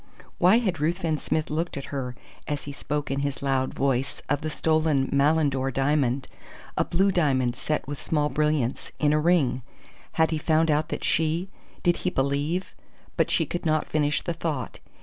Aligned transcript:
Why 0.39 0.57
had 0.57 0.79
Ruthven 0.79 1.19
Smith 1.19 1.51
looked 1.51 1.77
at 1.77 1.93
her, 1.93 2.15
as 2.47 2.63
he 2.63 2.71
spoke 2.71 3.11
in 3.11 3.19
his 3.19 3.43
loud 3.43 3.71
voice 3.75 4.19
of 4.29 4.41
the 4.41 4.49
stolen 4.49 5.07
Malindore 5.13 5.69
diamond 5.69 6.27
a 6.75 6.83
blue 6.83 7.11
diamond 7.11 7.55
set 7.55 7.87
with 7.87 8.01
small 8.01 8.27
brilliants, 8.27 8.91
in 8.97 9.13
a 9.13 9.19
ring? 9.19 9.61
Had 10.13 10.31
he 10.31 10.39
found 10.39 10.71
out 10.71 10.89
that 10.89 11.03
she 11.03 11.49
did 11.83 11.97
he 11.97 12.09
believe 12.09 12.73
but 13.15 13.29
she 13.29 13.45
could 13.45 13.63
not 13.63 13.91
finish 13.91 14.23
the 14.23 14.33
thought. 14.33 14.79